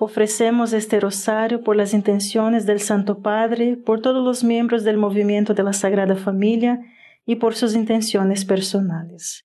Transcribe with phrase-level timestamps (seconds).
[0.00, 5.54] Ofrecemos este rosario por las intenciones del Santo Padre, por todos los miembros del movimiento
[5.54, 6.80] de la Sagrada Familia
[7.24, 9.44] y por sus intenciones personales.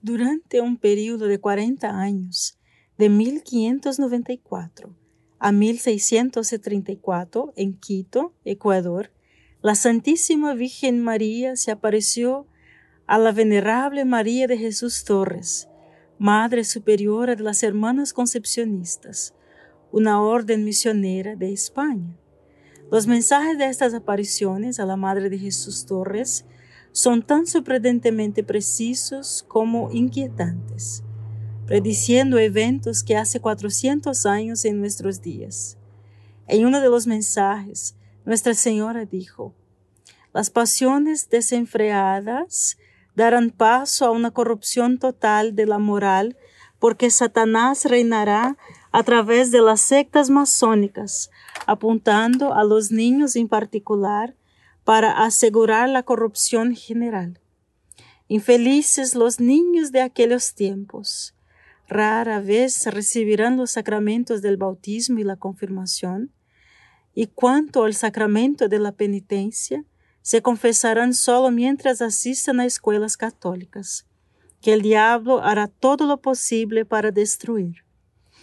[0.00, 2.58] Durante un periodo de 40 años,
[2.96, 4.94] de 1594
[5.38, 9.12] a 1634, en Quito, Ecuador,
[9.60, 12.46] la Santísima Virgen María se apareció
[13.06, 15.68] a la Venerable María de Jesús Torres,
[16.18, 19.34] Madre Superiora de las Hermanas Concepcionistas,
[19.96, 22.18] una orden misionera de España.
[22.92, 26.44] Los mensajes de estas apariciones a la Madre de Jesús Torres
[26.92, 31.02] son tan sorprendentemente precisos como inquietantes,
[31.64, 35.78] prediciendo eventos que hace 400 años en nuestros días.
[36.46, 37.94] En uno de los mensajes,
[38.26, 39.54] Nuestra Señora dijo,
[40.34, 42.76] las pasiones desenfreadas
[43.14, 46.36] darán paso a una corrupción total de la moral
[46.78, 48.58] porque Satanás reinará
[48.92, 51.30] a través de las sectas masónicas,
[51.66, 54.36] apuntando a los niños en particular
[54.84, 57.40] para asegurar la corrupción general.
[58.28, 61.34] Infelices los niños de aquellos tiempos.
[61.88, 66.32] Rara vez recibirán los sacramentos del bautismo y la confirmación,
[67.14, 69.84] y cuanto al sacramento de la penitencia,
[70.22, 74.06] se confesarán solo mientras asistan a escuelas católicas,
[74.60, 77.85] que el diablo hará todo lo posible para destruir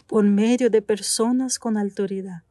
[0.08, 2.44] por medio de personas con autoridad.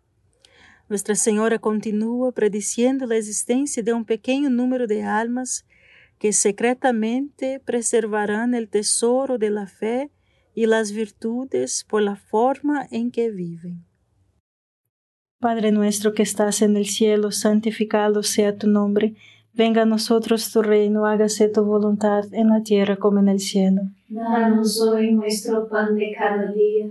[0.88, 5.64] Nuestra Señora continúa prediciendo la existencia de un pequeño número de almas
[6.18, 10.10] que secretamente preservarán el tesoro de la fe
[10.54, 13.84] y las virtudes por la forma en que viven.
[15.40, 19.14] Padre nuestro que estás en el cielo, santificado sea tu nombre,
[19.54, 23.82] venga a nosotros tu reino, hágase tu voluntad en la tierra como en el cielo.
[24.08, 26.90] Danos hoy nuestro pan de cada día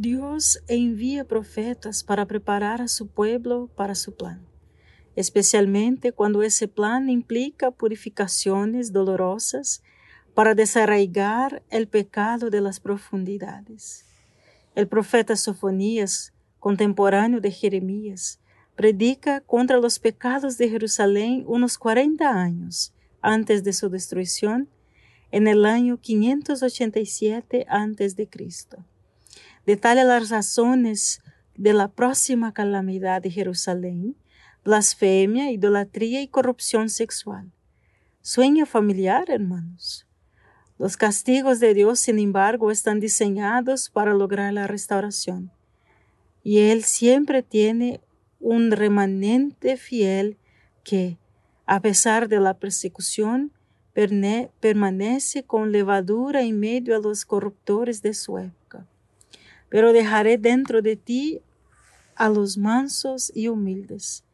[0.00, 4.46] Dios envía profetas para preparar a su pueblo para su plan,
[5.16, 9.82] especialmente cuando ese plan implica purificaciones dolorosas
[10.34, 14.04] para desarraigar el pecado de las profundidades.
[14.76, 18.38] El profeta Sofonías, contemporáneo de Jeremías,
[18.76, 24.68] predica contra los pecados de Jerusalén unos 40 años antes de su destrucción,
[25.32, 28.28] en el año 587 a.C.
[29.68, 31.20] Detalla las razones
[31.54, 34.16] de la próxima calamidad de Jerusalén,
[34.64, 37.52] blasfemia, idolatría y corrupción sexual.
[38.22, 40.06] Sueño familiar, hermanos.
[40.78, 45.52] Los castigos de Dios, sin embargo, están diseñados para lograr la restauración.
[46.42, 48.00] Y Él siempre tiene
[48.40, 50.38] un remanente fiel
[50.82, 51.18] que,
[51.66, 53.52] a pesar de la persecución,
[53.92, 58.57] permanece con levadura en medio a los corruptores de su época
[59.68, 61.40] pero dejaré dentro de ti
[62.14, 64.24] a los mansos y humildes.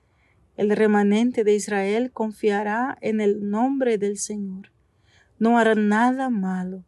[0.56, 4.70] El remanente de Israel confiará en el nombre del Señor.
[5.38, 6.84] No hará nada malo,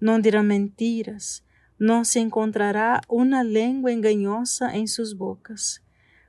[0.00, 1.44] no dirá mentiras,
[1.78, 5.82] no se encontrará una lengua engañosa en sus bocas.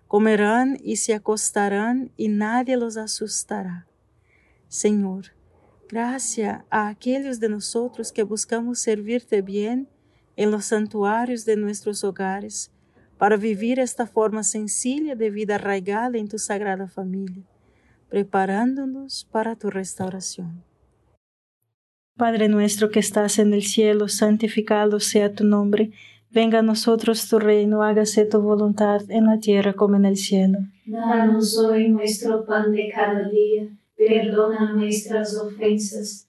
[0.07, 3.88] Comerán y se acostarán y nadie los asustará.
[4.68, 5.33] Señor,
[5.88, 9.88] gracia a aquellos de nosotros que buscamos servirte bien
[10.39, 12.71] en los santuarios de nuestros hogares,
[13.18, 17.44] para vivir esta forma sencilla de vida arraigada en tu sagrada familia,
[18.07, 20.63] preparándonos para tu restauración.
[22.15, 25.91] Padre nuestro que estás en el cielo, santificado sea tu nombre,
[26.31, 30.59] venga a nosotros tu reino, hágase tu voluntad en la tierra como en el cielo.
[30.85, 36.28] Danos hoy nuestro pan de cada día, perdona nuestras ofensas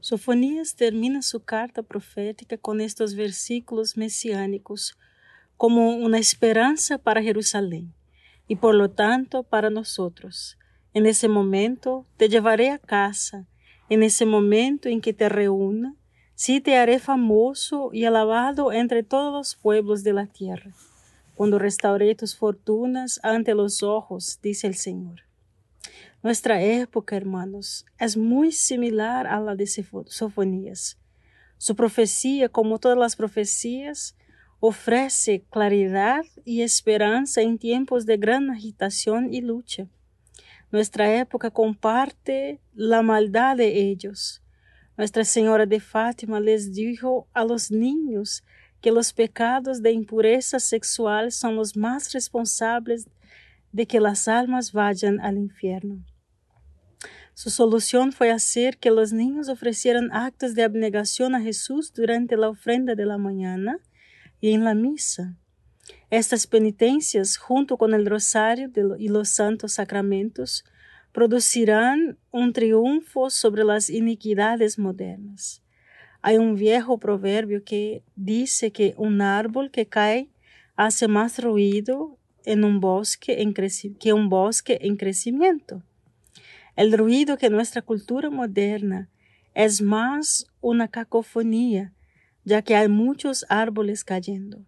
[0.00, 4.96] Sofonías termina su carta profética con estos versículos mesiánicos
[5.56, 7.92] como una esperanza para Jerusalén
[8.46, 10.56] y por lo tanto para nosotros.
[10.94, 13.46] En ese momento te llevaré a casa,
[13.88, 15.96] en ese momento en que te reúna,
[16.34, 20.72] sí te haré famoso y alabado entre todos los pueblos de la tierra,
[21.34, 25.27] cuando restauré tus fortunas ante los ojos, dice el Señor.
[26.20, 30.98] Nuestra época, hermanos, es muy similar a la de Sofonías.
[31.58, 34.16] Su profecía, como todas las profecías,
[34.58, 39.86] ofrece claridad y esperanza en tiempos de gran agitación y lucha.
[40.72, 44.42] Nuestra época comparte la maldad de ellos.
[44.96, 48.42] Nuestra Señora de Fátima les dijo a los niños
[48.80, 53.06] que los pecados de impureza sexual son los más responsables
[53.72, 56.04] de que las almas vayan al infierno.
[57.34, 62.48] Su solución fue hacer que los niños ofrecieran actos de abnegación a Jesús durante la
[62.48, 63.78] ofrenda de la mañana
[64.40, 65.36] y en la misa.
[66.10, 70.64] Estas penitencias, junto con el rosario y los santos sacramentos,
[71.12, 75.62] producirán un triunfo sobre las iniquidades modernas.
[76.20, 80.28] Hay un viejo proverbio que dice que un árbol que cae
[80.76, 83.54] hace más ruido en un bosque en
[83.98, 85.82] que un bosque en crecimiento.
[86.76, 89.08] El ruido que nuestra cultura moderna
[89.54, 91.92] es más una cacofonía,
[92.44, 94.64] ya que hay muchos árboles cayendo.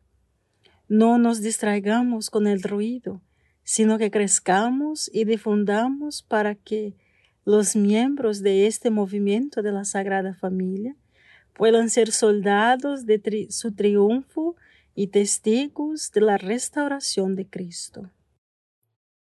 [0.89, 3.23] No nos distraigamos con el ruido,
[3.63, 6.97] sino que crezcamos y difundamos para que
[7.45, 10.97] los miembros de este movimiento de la Sagrada Familia
[11.55, 14.57] puedan ser soldados de su triunfo
[14.95, 18.11] y testigos de la restauración de Cristo.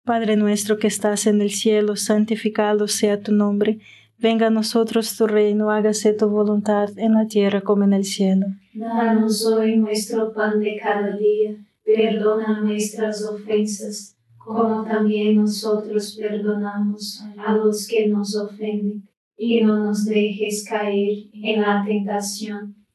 [0.07, 3.79] Padre nuestro que estás en el cielo, santificado sea tu nombre,
[4.17, 8.47] venga a nosotros tu reino, hágase tu voluntad en la tierra como en el cielo.
[8.73, 17.57] Danos hoy nuestro pan de cada día, perdona nuestras ofensas, como también nosotros perdonamos a
[17.57, 22.76] los que nos ofenden, y no nos dejes caer en la tentación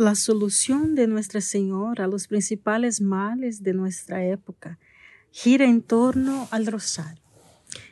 [0.00, 4.78] La solución de Nuestra Señora a los principales males de nuestra época
[5.30, 7.22] gira en torno al rosario.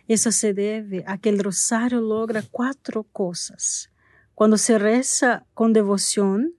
[0.07, 3.91] Eso se debe a que el rosario logra cuatro cosas.
[4.35, 6.55] Cuando se reza con devoción,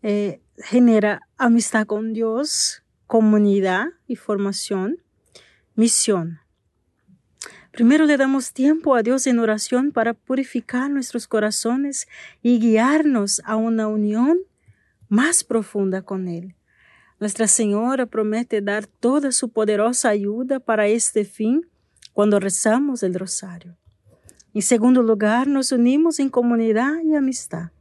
[0.00, 5.02] eh, genera amistad con Dios, comunidad y formación,
[5.74, 6.38] misión.
[7.72, 12.06] Primero le damos tiempo a Dios en oración para purificar nuestros corazones
[12.42, 14.38] y guiarnos a una unión
[15.12, 16.54] más profunda con Él.
[17.20, 21.68] Nuestra Señora promete dar toda su poderosa ayuda para este fin
[22.14, 23.76] cuando rezamos el rosario.
[24.54, 27.72] En segundo lugar, nos unimos en comunidad y amistad.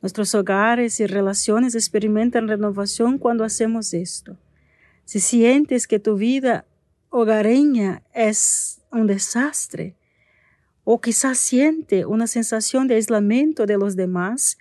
[0.00, 4.38] Nuestros hogares y relaciones experimentan renovación cuando hacemos esto.
[5.04, 6.64] Si sientes que tu vida
[7.10, 9.96] hogareña es un desastre,
[10.84, 14.58] o quizás siente una sensación de aislamiento de los demás,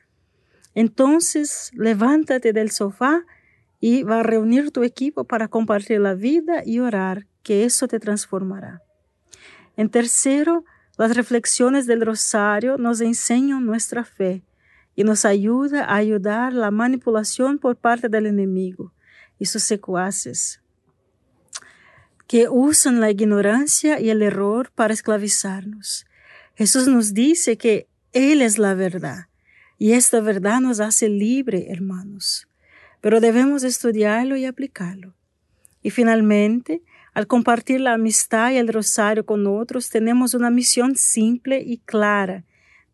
[0.77, 3.25] entonces levántate del sofá
[3.79, 7.99] y va a reunir tu equipo para compartir la vida y orar, que eso te
[7.99, 8.83] transformará.
[9.75, 14.43] En tercero, las reflexiones del rosario nos enseñan nuestra fe
[14.95, 18.93] y nos ayuda a ayudar la manipulación por parte del enemigo
[19.39, 20.61] y sus secuaces,
[22.27, 26.05] que usan la ignorancia y el error para esclavizarnos.
[26.53, 29.25] Jesús nos dice que Él es la verdad
[29.77, 32.47] y esta verdad nos hace libre, hermanos.
[33.01, 35.13] Pero debemos estudiarlo y aplicarlo.
[35.83, 36.81] Y finalmente,
[37.13, 42.43] al compartir la amistad y el rosario con otros, tenemos una misión simple y clara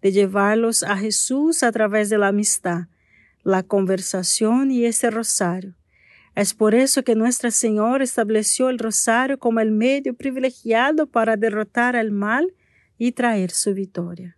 [0.02, 2.88] de llevarlos a Jesús a través de la amistad,
[3.44, 5.76] la conversación y ese rosario.
[6.36, 11.96] Es por eso que Nuestra Señora estableció el rosario como el medio privilegiado para derrotar
[11.96, 12.54] al mal
[12.98, 14.38] y traer su victoria.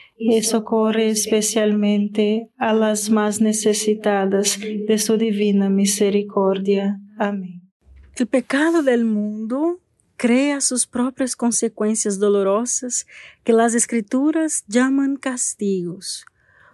[0.23, 6.99] y socorre especialmente a las más necesitadas de su divina misericordia.
[7.17, 7.63] Amén.
[8.15, 9.79] El pecado del mundo
[10.17, 13.07] crea sus propias consecuencias dolorosas
[13.43, 16.25] que las escrituras llaman castigos.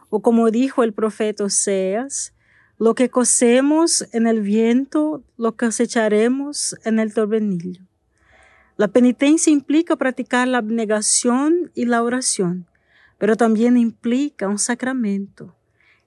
[0.09, 2.33] O como dijo el profeta Oseas,
[2.77, 7.81] lo que cosemos en el viento lo cosecharemos en el torbenillo.
[8.75, 12.67] La penitencia implica practicar la abnegación y la oración,
[13.17, 15.55] pero también implica un sacramento,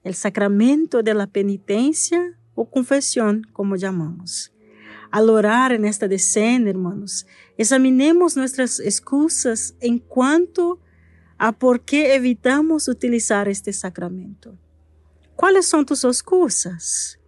[0.03, 4.53] el sacramento de la penitencia o confesión, como llamamos.
[5.11, 10.79] Al orar en esta decena, hermanos, examinemos nuestras excusas en cuanto
[11.37, 14.57] a por qué evitamos utilizar este sacramento.
[15.35, 17.19] ¿Cuáles son tus excusas?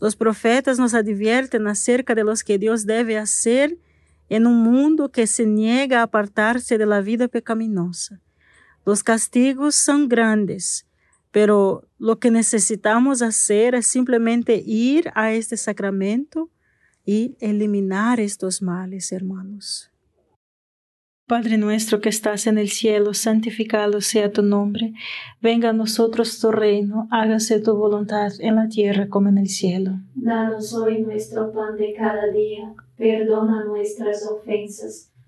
[0.00, 3.78] Los profetas nos advierten acerca de los que Dios debe hacer
[4.28, 8.20] en un mundo que se niega a apartarse de la vida pecaminosa.
[8.86, 10.86] Los castigos son grandes,
[11.32, 16.50] pero lo que necesitamos hacer es simplemente ir a este sacramento
[17.04, 19.90] y eliminar estos males, hermanos.
[21.26, 24.92] Padre nuestro que estás en el cielo, santificado sea tu nombre.
[25.42, 29.98] Venga a nosotros tu reino, hágase tu voluntad en la tierra como en el cielo.
[30.14, 35.10] Danos hoy nuestro pan de cada día, perdona nuestras ofensas,